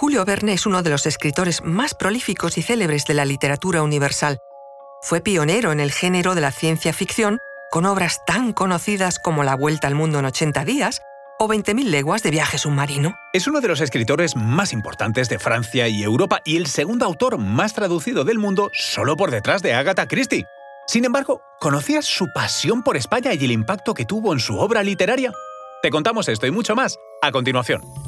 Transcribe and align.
Julio 0.00 0.24
Verne 0.24 0.52
es 0.52 0.64
uno 0.64 0.84
de 0.84 0.90
los 0.90 1.06
escritores 1.06 1.64
más 1.64 1.92
prolíficos 1.92 2.56
y 2.56 2.62
célebres 2.62 3.04
de 3.06 3.14
la 3.14 3.24
literatura 3.24 3.82
universal. 3.82 4.38
Fue 5.02 5.20
pionero 5.20 5.72
en 5.72 5.80
el 5.80 5.90
género 5.90 6.36
de 6.36 6.40
la 6.40 6.52
ciencia 6.52 6.92
ficción, 6.92 7.38
con 7.72 7.84
obras 7.84 8.24
tan 8.24 8.52
conocidas 8.52 9.18
como 9.18 9.42
La 9.42 9.56
Vuelta 9.56 9.88
al 9.88 9.96
Mundo 9.96 10.20
en 10.20 10.26
80 10.26 10.64
días 10.64 11.00
o 11.40 11.48
20.000 11.48 11.82
leguas 11.86 12.22
de 12.22 12.30
viaje 12.30 12.58
submarino. 12.58 13.16
Es 13.32 13.48
uno 13.48 13.60
de 13.60 13.66
los 13.66 13.80
escritores 13.80 14.36
más 14.36 14.72
importantes 14.72 15.28
de 15.28 15.40
Francia 15.40 15.88
y 15.88 16.04
Europa 16.04 16.42
y 16.44 16.58
el 16.58 16.68
segundo 16.68 17.04
autor 17.04 17.36
más 17.36 17.74
traducido 17.74 18.22
del 18.22 18.38
mundo 18.38 18.70
solo 18.74 19.16
por 19.16 19.32
detrás 19.32 19.62
de 19.62 19.74
Agatha 19.74 20.06
Christie. 20.06 20.46
Sin 20.86 21.06
embargo, 21.06 21.42
¿conocías 21.58 22.04
su 22.04 22.28
pasión 22.32 22.84
por 22.84 22.96
España 22.96 23.34
y 23.34 23.44
el 23.44 23.50
impacto 23.50 23.94
que 23.94 24.04
tuvo 24.04 24.32
en 24.32 24.38
su 24.38 24.60
obra 24.60 24.84
literaria? 24.84 25.32
Te 25.82 25.90
contamos 25.90 26.28
esto 26.28 26.46
y 26.46 26.52
mucho 26.52 26.76
más 26.76 26.96
a 27.20 27.32
continuación. 27.32 28.07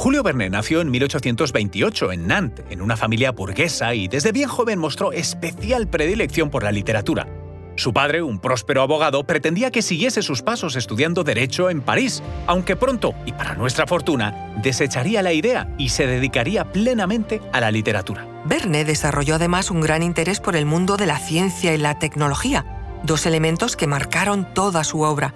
Julio 0.00 0.22
Verne 0.22 0.48
nació 0.48 0.80
en 0.80 0.92
1828 0.92 2.12
en 2.12 2.28
Nantes, 2.28 2.64
en 2.70 2.82
una 2.82 2.96
familia 2.96 3.32
burguesa, 3.32 3.94
y 3.94 4.06
desde 4.06 4.30
bien 4.30 4.48
joven 4.48 4.78
mostró 4.78 5.10
especial 5.10 5.88
predilección 5.88 6.50
por 6.50 6.62
la 6.62 6.70
literatura. 6.70 7.26
Su 7.74 7.92
padre, 7.92 8.22
un 8.22 8.38
próspero 8.38 8.82
abogado, 8.82 9.24
pretendía 9.24 9.72
que 9.72 9.82
siguiese 9.82 10.22
sus 10.22 10.42
pasos 10.42 10.76
estudiando 10.76 11.24
Derecho 11.24 11.68
en 11.68 11.80
París, 11.80 12.22
aunque 12.46 12.76
pronto, 12.76 13.12
y 13.26 13.32
para 13.32 13.56
nuestra 13.56 13.88
fortuna, 13.88 14.52
desecharía 14.62 15.20
la 15.20 15.32
idea 15.32 15.74
y 15.78 15.88
se 15.88 16.06
dedicaría 16.06 16.70
plenamente 16.70 17.40
a 17.52 17.60
la 17.60 17.72
literatura. 17.72 18.24
Verne 18.44 18.84
desarrolló 18.84 19.34
además 19.34 19.68
un 19.68 19.80
gran 19.80 20.04
interés 20.04 20.38
por 20.38 20.54
el 20.54 20.64
mundo 20.64 20.96
de 20.96 21.06
la 21.06 21.18
ciencia 21.18 21.74
y 21.74 21.78
la 21.78 21.98
tecnología, 21.98 22.64
dos 23.02 23.26
elementos 23.26 23.74
que 23.74 23.88
marcaron 23.88 24.46
toda 24.54 24.84
su 24.84 25.00
obra. 25.00 25.34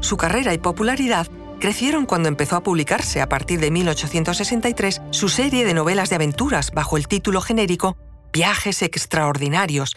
Su 0.00 0.16
carrera 0.16 0.54
y 0.54 0.58
popularidad 0.58 1.26
crecieron 1.58 2.06
cuando 2.06 2.28
empezó 2.28 2.56
a 2.56 2.62
publicarse 2.62 3.20
a 3.20 3.28
partir 3.28 3.60
de 3.60 3.70
1863 3.70 5.02
su 5.10 5.28
serie 5.28 5.64
de 5.64 5.74
novelas 5.74 6.10
de 6.10 6.16
aventuras 6.16 6.70
bajo 6.72 6.96
el 6.96 7.08
título 7.08 7.40
genérico 7.40 7.96
Viajes 8.32 8.82
Extraordinarios, 8.82 9.96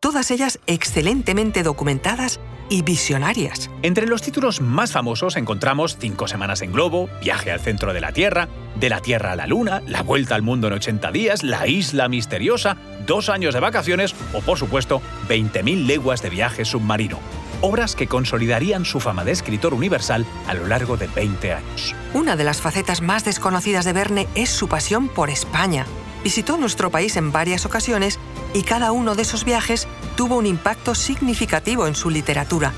todas 0.00 0.30
ellas 0.30 0.60
excelentemente 0.66 1.62
documentadas 1.62 2.40
y 2.68 2.82
visionarias. 2.82 3.70
Entre 3.82 4.06
los 4.06 4.22
títulos 4.22 4.60
más 4.60 4.92
famosos 4.92 5.36
encontramos 5.36 5.96
Cinco 5.98 6.28
semanas 6.28 6.62
en 6.62 6.72
globo, 6.72 7.08
Viaje 7.20 7.50
al 7.50 7.60
centro 7.60 7.92
de 7.92 8.00
la 8.00 8.12
Tierra, 8.12 8.48
De 8.78 8.88
la 8.88 9.00
Tierra 9.00 9.32
a 9.32 9.36
la 9.36 9.46
Luna, 9.46 9.82
La 9.86 10.02
Vuelta 10.02 10.36
al 10.36 10.42
Mundo 10.42 10.68
en 10.68 10.74
80 10.74 11.10
días, 11.10 11.42
La 11.42 11.66
Isla 11.66 12.08
Misteriosa, 12.08 12.76
Dos 13.06 13.28
años 13.28 13.54
de 13.54 13.60
vacaciones 13.60 14.14
o, 14.32 14.40
por 14.40 14.56
supuesto, 14.58 15.02
20.000 15.28 15.86
leguas 15.86 16.22
de 16.22 16.30
viaje 16.30 16.64
submarino 16.64 17.18
obras 17.60 17.94
que 17.94 18.06
consolidarían 18.06 18.84
su 18.84 19.00
fama 19.00 19.24
de 19.24 19.32
escritor 19.32 19.74
universal 19.74 20.26
a 20.46 20.54
lo 20.54 20.66
largo 20.66 20.96
de 20.96 21.06
20 21.08 21.52
años. 21.52 21.94
Una 22.14 22.36
de 22.36 22.44
las 22.44 22.60
facetas 22.60 23.02
más 23.02 23.24
desconocidas 23.24 23.84
de 23.84 23.92
Verne 23.92 24.28
es 24.34 24.50
su 24.50 24.68
pasión 24.68 25.08
por 25.08 25.30
España. 25.30 25.86
Visitó 26.22 26.56
nuestro 26.56 26.90
país 26.90 27.16
en 27.16 27.32
varias 27.32 27.64
ocasiones 27.66 28.18
y 28.52 28.62
cada 28.62 28.92
uno 28.92 29.14
de 29.14 29.22
esos 29.22 29.44
viajes 29.44 29.88
tuvo 30.16 30.36
un 30.36 30.46
impacto 30.46 30.94
significativo 30.94 31.86
en 31.86 31.94
su 31.94 32.10
literatura. 32.10 32.72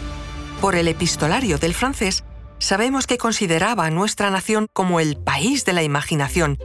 Por 0.61 0.77
el 0.77 0.87
epistolario 0.87 1.59
del 1.59 1.75
francés, 1.75 2.25
sabemos 2.59 3.07
que 3.07 3.19
consideraba 3.19 3.87
a 3.87 3.91
nuestra 3.91 4.31
nación 4.31 4.67
como 4.73 5.01
el 5.01 5.17
país 5.17 5.65
de 5.65 5.73
la 5.73 5.83
imaginación 5.83 6.59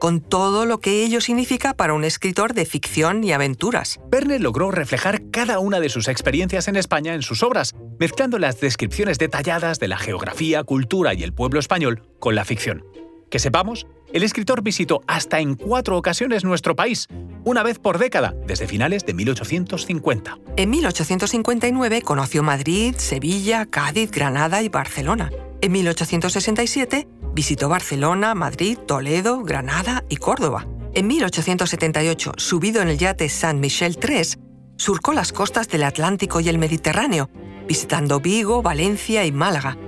con 0.00 0.20
todo 0.22 0.64
lo 0.64 0.80
que 0.80 1.04
ello 1.04 1.20
significa 1.20 1.74
para 1.74 1.92
un 1.92 2.04
escritor 2.04 2.54
de 2.54 2.64
ficción 2.64 3.22
y 3.22 3.32
aventuras. 3.32 4.00
Verne 4.10 4.38
logró 4.38 4.70
reflejar 4.70 5.30
cada 5.30 5.58
una 5.60 5.78
de 5.78 5.90
sus 5.90 6.08
experiencias 6.08 6.66
en 6.68 6.76
España 6.76 7.14
en 7.14 7.22
sus 7.22 7.42
obras, 7.42 7.74
mezclando 8.00 8.38
las 8.38 8.58
descripciones 8.60 9.18
detalladas 9.18 9.78
de 9.78 9.88
la 9.88 9.98
geografía, 9.98 10.64
cultura 10.64 11.12
y 11.12 11.22
el 11.22 11.34
pueblo 11.34 11.60
español 11.60 12.02
con 12.18 12.34
la 12.34 12.46
ficción. 12.46 12.82
Que 13.30 13.38
sepamos, 13.38 13.86
el 14.12 14.22
escritor 14.22 14.62
visitó 14.62 15.02
hasta 15.06 15.38
en 15.38 15.54
cuatro 15.54 15.98
ocasiones 15.98 16.44
nuestro 16.44 16.74
país, 16.74 17.06
una 17.44 17.62
vez 17.62 17.78
por 17.78 17.98
década, 17.98 18.34
desde 18.46 18.66
finales 18.66 19.04
de 19.04 19.12
1850. 19.12 20.38
En 20.56 20.70
1859 20.70 22.02
conoció 22.02 22.42
Madrid, 22.42 22.94
Sevilla, 22.96 23.66
Cádiz, 23.66 24.10
Granada 24.10 24.62
y 24.62 24.70
Barcelona. 24.70 25.30
En 25.60 25.72
1867 25.72 27.06
Visitó 27.40 27.70
Barcelona, 27.70 28.34
Madrid, 28.34 28.76
Toledo, 28.76 29.42
Granada 29.42 30.04
y 30.10 30.16
Córdoba. 30.16 30.66
En 30.92 31.06
1878, 31.06 32.34
subido 32.36 32.82
en 32.82 32.88
el 32.88 32.98
yate 32.98 33.30
Saint 33.30 33.58
Michel 33.58 33.98
III, 33.98 34.38
surcó 34.76 35.14
las 35.14 35.32
costas 35.32 35.66
del 35.66 35.84
Atlántico 35.84 36.40
y 36.40 36.50
el 36.50 36.58
Mediterráneo, 36.58 37.30
visitando 37.66 38.20
Vigo, 38.20 38.60
Valencia 38.60 39.24
y 39.24 39.32
Málaga. 39.32 39.78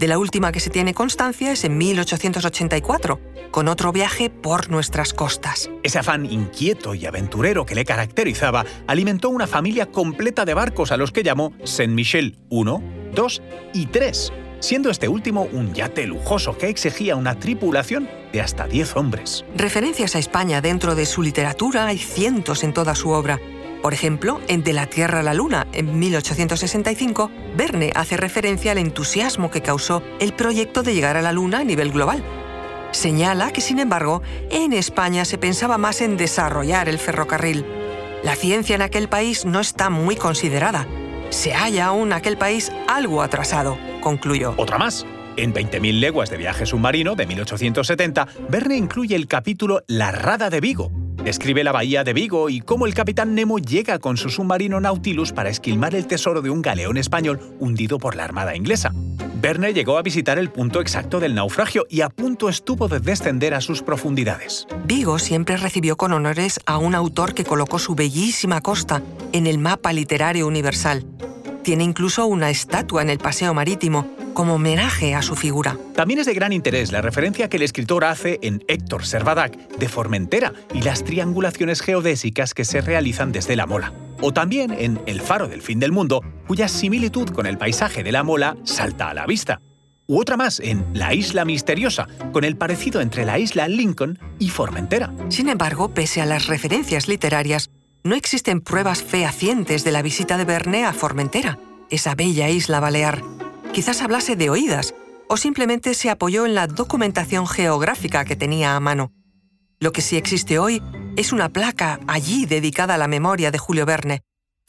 De 0.00 0.08
la 0.08 0.18
última 0.18 0.50
que 0.50 0.58
se 0.58 0.68
tiene 0.68 0.94
constancia 0.94 1.52
es 1.52 1.62
en 1.62 1.78
1884, 1.78 3.20
con 3.52 3.68
otro 3.68 3.92
viaje 3.92 4.28
por 4.28 4.68
nuestras 4.68 5.12
costas. 5.12 5.70
Ese 5.84 6.00
afán 6.00 6.26
inquieto 6.26 6.96
y 6.96 7.06
aventurero 7.06 7.64
que 7.64 7.76
le 7.76 7.84
caracterizaba 7.84 8.64
alimentó 8.88 9.28
una 9.28 9.46
familia 9.46 9.86
completa 9.92 10.44
de 10.44 10.54
barcos 10.54 10.90
a 10.90 10.96
los 10.96 11.12
que 11.12 11.22
llamó 11.22 11.52
Saint 11.62 11.94
Michel 11.94 12.36
I, 12.50 12.64
II 12.64 13.40
y 13.74 13.88
III 13.96 14.45
siendo 14.60 14.90
este 14.90 15.08
último 15.08 15.48
un 15.52 15.74
yate 15.74 16.06
lujoso 16.06 16.56
que 16.56 16.68
exigía 16.68 17.16
una 17.16 17.38
tripulación 17.38 18.08
de 18.32 18.40
hasta 18.40 18.66
10 18.66 18.96
hombres. 18.96 19.44
Referencias 19.54 20.16
a 20.16 20.18
España 20.18 20.60
dentro 20.60 20.94
de 20.94 21.06
su 21.06 21.22
literatura 21.22 21.86
hay 21.86 21.98
cientos 21.98 22.64
en 22.64 22.72
toda 22.72 22.94
su 22.94 23.10
obra. 23.10 23.40
Por 23.82 23.94
ejemplo, 23.94 24.40
en 24.48 24.62
De 24.64 24.72
la 24.72 24.86
Tierra 24.86 25.20
a 25.20 25.22
la 25.22 25.34
Luna, 25.34 25.66
en 25.72 25.98
1865, 25.98 27.30
Verne 27.56 27.92
hace 27.94 28.16
referencia 28.16 28.72
al 28.72 28.78
entusiasmo 28.78 29.50
que 29.50 29.62
causó 29.62 30.02
el 30.18 30.32
proyecto 30.32 30.82
de 30.82 30.94
llegar 30.94 31.16
a 31.16 31.22
la 31.22 31.32
Luna 31.32 31.60
a 31.60 31.64
nivel 31.64 31.92
global. 31.92 32.24
Señala 32.90 33.52
que, 33.52 33.60
sin 33.60 33.78
embargo, 33.78 34.22
en 34.50 34.72
España 34.72 35.24
se 35.24 35.38
pensaba 35.38 35.78
más 35.78 36.00
en 36.00 36.16
desarrollar 36.16 36.88
el 36.88 36.98
ferrocarril. 36.98 37.64
La 38.24 38.34
ciencia 38.34 38.74
en 38.74 38.82
aquel 38.82 39.08
país 39.08 39.44
no 39.44 39.60
está 39.60 39.90
muy 39.90 40.16
considerada, 40.16 40.88
se 41.30 41.52
halla 41.52 41.86
aún 41.86 42.12
aquel 42.12 42.38
país 42.38 42.72
algo 42.88 43.22
atrasado, 43.22 43.78
concluyó. 44.06 44.54
Otra 44.56 44.78
más. 44.78 45.04
En 45.36 45.52
20.000 45.52 45.98
leguas 45.98 46.30
de 46.30 46.36
viaje 46.36 46.64
submarino 46.64 47.16
de 47.16 47.26
1870, 47.26 48.28
Verne 48.48 48.76
incluye 48.76 49.16
el 49.16 49.26
capítulo 49.26 49.82
La 49.88 50.12
Rada 50.12 50.48
de 50.48 50.60
Vigo. 50.60 50.92
Describe 51.24 51.64
la 51.64 51.72
bahía 51.72 52.04
de 52.04 52.12
Vigo 52.12 52.48
y 52.48 52.60
cómo 52.60 52.86
el 52.86 52.94
capitán 52.94 53.34
Nemo 53.34 53.58
llega 53.58 53.98
con 53.98 54.16
su 54.16 54.30
submarino 54.30 54.80
Nautilus 54.80 55.32
para 55.32 55.50
esquilmar 55.50 55.96
el 55.96 56.06
tesoro 56.06 56.40
de 56.40 56.50
un 56.50 56.62
galeón 56.62 56.98
español 56.98 57.40
hundido 57.58 57.98
por 57.98 58.14
la 58.14 58.22
Armada 58.22 58.54
inglesa. 58.54 58.92
Verne 59.40 59.74
llegó 59.74 59.98
a 59.98 60.02
visitar 60.02 60.38
el 60.38 60.50
punto 60.50 60.80
exacto 60.80 61.18
del 61.18 61.34
naufragio 61.34 61.84
y 61.90 62.02
a 62.02 62.08
punto 62.08 62.48
estuvo 62.48 62.86
de 62.86 63.00
descender 63.00 63.54
a 63.54 63.60
sus 63.60 63.82
profundidades. 63.82 64.68
Vigo 64.84 65.18
siempre 65.18 65.56
recibió 65.56 65.96
con 65.96 66.12
honores 66.12 66.60
a 66.64 66.78
un 66.78 66.94
autor 66.94 67.34
que 67.34 67.44
colocó 67.44 67.80
su 67.80 67.96
bellísima 67.96 68.60
costa 68.60 69.02
en 69.32 69.48
el 69.48 69.58
mapa 69.58 69.92
literario 69.92 70.46
universal. 70.46 71.04
Tiene 71.66 71.82
incluso 71.82 72.26
una 72.26 72.48
estatua 72.48 73.02
en 73.02 73.10
el 73.10 73.18
paseo 73.18 73.52
marítimo 73.52 74.06
como 74.34 74.54
homenaje 74.54 75.16
a 75.16 75.22
su 75.22 75.34
figura. 75.34 75.76
También 75.96 76.20
es 76.20 76.26
de 76.26 76.32
gran 76.32 76.52
interés 76.52 76.92
la 76.92 77.02
referencia 77.02 77.48
que 77.48 77.56
el 77.56 77.64
escritor 77.64 78.04
hace 78.04 78.38
en 78.42 78.62
Héctor 78.68 79.04
Servadac 79.04 79.56
de 79.76 79.88
Formentera 79.88 80.52
y 80.72 80.82
las 80.82 81.02
triangulaciones 81.02 81.80
geodésicas 81.80 82.54
que 82.54 82.64
se 82.64 82.82
realizan 82.82 83.32
desde 83.32 83.56
la 83.56 83.66
Mola 83.66 83.92
o 84.20 84.32
también 84.32 84.70
en 84.78 85.00
El 85.06 85.20
faro 85.20 85.48
del 85.48 85.60
fin 85.60 85.80
del 85.80 85.90
mundo, 85.90 86.22
cuya 86.46 86.68
similitud 86.68 87.30
con 87.30 87.46
el 87.46 87.58
paisaje 87.58 88.04
de 88.04 88.12
la 88.12 88.22
Mola 88.22 88.56
salta 88.62 89.10
a 89.10 89.14
la 89.14 89.26
vista. 89.26 89.60
U 90.06 90.20
otra 90.20 90.36
más 90.36 90.60
en 90.60 90.86
La 90.92 91.14
isla 91.14 91.44
misteriosa, 91.44 92.06
con 92.32 92.44
el 92.44 92.56
parecido 92.56 93.00
entre 93.00 93.24
la 93.24 93.40
isla 93.40 93.66
Lincoln 93.66 94.20
y 94.38 94.50
Formentera. 94.50 95.12
Sin 95.30 95.48
embargo, 95.48 95.92
pese 95.92 96.20
a 96.20 96.26
las 96.26 96.46
referencias 96.46 97.08
literarias, 97.08 97.70
no 98.06 98.14
existen 98.14 98.60
pruebas 98.60 99.02
fehacientes 99.02 99.82
de 99.82 99.90
la 99.90 100.00
visita 100.00 100.38
de 100.38 100.44
Verne 100.44 100.84
a 100.84 100.92
Formentera, 100.92 101.58
esa 101.90 102.14
bella 102.14 102.48
isla 102.48 102.78
balear. 102.78 103.22
Quizás 103.72 104.00
hablase 104.00 104.36
de 104.36 104.48
oídas, 104.48 104.94
o 105.28 105.36
simplemente 105.36 105.92
se 105.92 106.08
apoyó 106.08 106.46
en 106.46 106.54
la 106.54 106.68
documentación 106.68 107.48
geográfica 107.48 108.24
que 108.24 108.36
tenía 108.36 108.76
a 108.76 108.80
mano. 108.80 109.12
Lo 109.80 109.90
que 109.92 110.02
sí 110.02 110.16
existe 110.16 110.60
hoy 110.60 110.82
es 111.16 111.32
una 111.32 111.48
placa 111.48 111.98
allí 112.06 112.46
dedicada 112.46 112.94
a 112.94 112.98
la 112.98 113.08
memoria 113.08 113.50
de 113.50 113.58
Julio 113.58 113.84
Verne, 113.86 114.22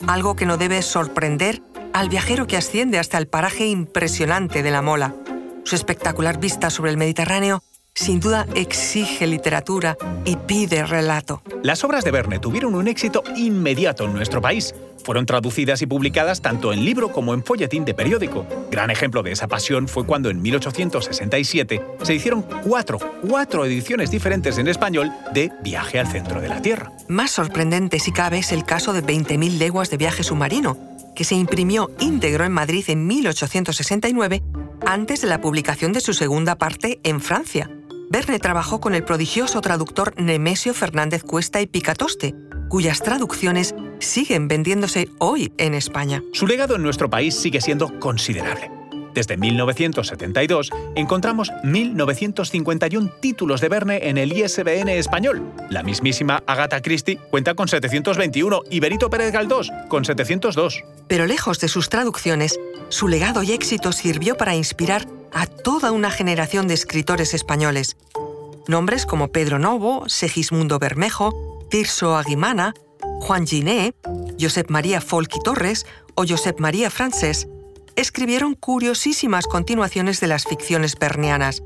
algo 0.08 0.36
que 0.36 0.48
no 0.48 0.58
debe 0.58 0.82
sorprender 0.82 1.62
al 1.94 2.10
viajero 2.10 2.48
que 2.48 2.58
asciende 2.58 2.98
hasta 2.98 3.20
el 3.20 3.28
paraje 3.28 3.68
impresionante 3.68 4.64
de 4.64 4.72
la 4.72 4.82
Mola. 4.82 5.16
Su 5.64 5.76
espectacular 5.76 6.40
vista 6.40 6.70
sobre 6.70 6.90
el 6.92 6.98
Mediterráneo 6.98 7.62
sin 7.98 8.20
duda 8.20 8.46
exige 8.54 9.26
literatura 9.26 9.98
y 10.24 10.36
pide 10.36 10.86
relato. 10.86 11.42
Las 11.64 11.84
obras 11.84 12.04
de 12.04 12.12
Verne 12.12 12.38
tuvieron 12.38 12.76
un 12.76 12.88
éxito 12.88 13.24
inmediato 13.36 14.06
en 14.06 14.14
nuestro 14.14 14.40
país. 14.40 14.76
Fueron 15.04 15.26
traducidas 15.26 15.82
y 15.82 15.88
publicadas 15.88 16.42
tanto 16.42 16.72
en 16.74 16.86
libro 16.86 17.12
como 17.12 17.34
en 17.34 17.44
folletín 17.44 17.86
de 17.86 17.96
periódico. 17.96 18.46
Gran 18.70 18.92
ejemplo 18.92 19.24
de 19.24 19.32
esa 19.32 19.48
pasión 19.48 19.88
fue 19.88 20.06
cuando 20.06 20.30
en 20.30 20.42
1867 20.42 21.82
se 22.04 22.14
hicieron 22.14 22.44
cuatro, 22.44 23.00
cuatro 23.28 23.66
ediciones 23.66 24.12
diferentes 24.12 24.60
en 24.60 24.68
español 24.68 25.12
de 25.34 25.52
Viaje 25.64 26.00
al 26.00 26.08
centro 26.08 26.40
de 26.40 26.50
la 26.50 26.62
Tierra. 26.62 26.92
Más 27.08 27.32
sorprendente 27.32 28.00
si 28.00 28.12
cabe 28.12 28.40
es 28.40 28.52
el 28.52 28.64
caso 28.64 28.94
de 28.94 29.04
20.000 29.04 29.58
leguas 29.58 29.90
de 29.90 29.98
viaje 29.98 30.24
submarino, 30.24 30.78
que 31.16 31.24
se 31.24 31.36
imprimió 31.36 31.90
íntegro 32.00 32.46
en 32.46 32.52
Madrid 32.52 32.86
en 32.90 33.08
1869 33.08 34.44
antes 34.86 35.22
de 35.22 35.28
la 35.28 35.42
publicación 35.42 35.94
de 35.94 36.02
su 36.02 36.14
segunda 36.14 36.58
parte 36.58 37.00
en 37.04 37.22
Francia. 37.22 37.72
Verne 38.10 38.40
trabajó 38.40 38.80
con 38.80 38.96
el 38.96 39.04
prodigioso 39.04 39.60
traductor 39.60 40.14
Nemesio 40.18 40.74
Fernández 40.74 41.24
Cuesta 41.24 41.60
y 41.62 41.68
Picatoste, 41.68 42.36
cuyas 42.70 43.02
traducciones 43.02 43.76
siguen 44.00 44.48
vendiéndose 44.48 45.10
hoy 45.20 45.52
en 45.58 45.74
España. 45.74 46.24
Su 46.32 46.48
legado 46.48 46.76
en 46.76 46.84
nuestro 46.84 47.10
país 47.10 47.36
sigue 47.36 47.60
siendo 47.60 48.00
considerable. 48.00 48.72
Desde 49.14 49.36
1972 49.36 50.70
encontramos 50.96 51.52
1.951 51.64 53.20
títulos 53.20 53.62
de 53.62 53.70
Verne 53.70 54.08
en 54.10 54.18
el 54.18 54.32
ISBN 54.32 54.90
español. 54.90 55.42
La 55.70 55.82
mismísima 55.82 56.44
Agatha 56.46 56.82
Christie 56.82 57.18
cuenta 57.32 57.56
con 57.56 57.68
721 57.68 58.62
y 58.70 58.80
Benito 58.80 59.10
Pérez 59.10 59.34
Galdós 59.34 59.72
con 59.90 60.06
702. 60.06 60.84
Pero 61.08 61.26
lejos 61.26 61.60
de 61.60 61.68
sus 61.68 61.90
traducciones, 61.90 62.60
su 62.90 63.08
legado 63.08 63.42
y 63.42 63.54
éxito 63.54 63.92
sirvió 63.92 64.38
para 64.38 64.56
inspirar 64.56 65.08
a 65.34 65.46
toda 65.46 65.92
una 65.92 66.12
generación 66.12 66.68
de 66.68 66.74
escritores 66.74 67.34
españoles. 67.34 67.98
Nombres 68.68 69.06
como 69.06 69.30
Pedro 69.30 69.60
Novo, 69.60 70.10
Segismundo 70.10 70.80
Bermejo, 70.80 71.66
Tirso 71.70 72.18
Aguimana, 72.18 72.74
Juan 73.22 73.48
Giné, 73.48 73.94
Josep 74.40 74.70
María 74.70 75.02
Folky 75.02 75.40
Torres 75.40 75.86
o 76.16 76.26
Josep 76.28 76.60
María 76.60 76.90
Francés 76.90 77.48
escribieron 77.96 78.54
curiosísimas 78.54 79.48
continuaciones 79.48 80.20
de 80.20 80.28
las 80.28 80.46
ficciones 80.46 80.96
bernianas, 81.00 81.64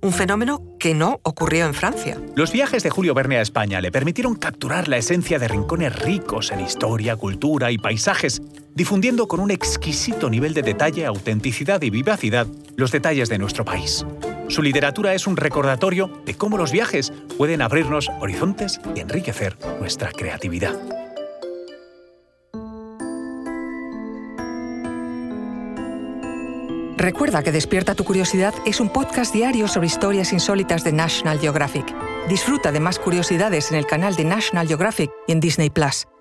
un 0.00 0.12
fenómeno 0.12 0.62
que 0.78 0.94
no 0.94 1.20
ocurrió 1.22 1.66
en 1.66 1.74
Francia. 1.74 2.18
Los 2.34 2.52
viajes 2.52 2.82
de 2.82 2.90
Julio 2.90 3.14
Verne 3.14 3.36
a 3.36 3.42
España 3.42 3.80
le 3.80 3.92
permitieron 3.92 4.34
capturar 4.34 4.88
la 4.88 4.96
esencia 4.96 5.38
de 5.38 5.48
rincones 5.48 5.94
ricos 5.98 6.52
en 6.52 6.60
historia, 6.60 7.16
cultura 7.16 7.70
y 7.70 7.78
paisajes, 7.78 8.42
difundiendo 8.74 9.28
con 9.28 9.40
un 9.40 9.50
exquisito 9.50 10.28
nivel 10.28 10.54
de 10.54 10.62
detalle, 10.62 11.06
autenticidad 11.06 11.80
y 11.82 11.90
vivacidad 11.90 12.46
los 12.76 12.90
detalles 12.90 13.28
de 13.28 13.38
nuestro 13.38 13.64
país. 13.64 14.04
Su 14.48 14.62
literatura 14.62 15.14
es 15.14 15.26
un 15.26 15.36
recordatorio 15.36 16.10
de 16.26 16.34
cómo 16.34 16.58
los 16.58 16.72
viajes 16.72 17.12
pueden 17.38 17.62
abrirnos 17.62 18.10
horizontes 18.20 18.80
y 18.94 19.00
enriquecer 19.00 19.56
nuestra 19.80 20.10
creatividad. 20.12 20.74
Recuerda 26.96 27.42
que 27.42 27.52
Despierta 27.52 27.94
tu 27.94 28.04
Curiosidad 28.04 28.54
es 28.64 28.80
un 28.80 28.88
podcast 28.88 29.34
diario 29.34 29.68
sobre 29.68 29.88
historias 29.88 30.32
insólitas 30.32 30.84
de 30.84 30.92
National 30.92 31.38
Geographic. 31.38 31.84
Disfruta 32.28 32.72
de 32.72 32.80
más 32.80 32.98
curiosidades 32.98 33.70
en 33.70 33.76
el 33.76 33.86
canal 33.86 34.16
de 34.16 34.24
National 34.24 34.66
Geographic 34.66 35.10
y 35.26 35.32
en 35.32 35.40
Disney 35.40 35.68
Plus. 35.68 36.06